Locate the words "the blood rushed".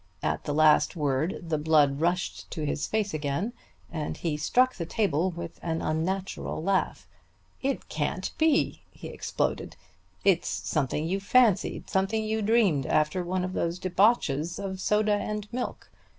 1.43-2.49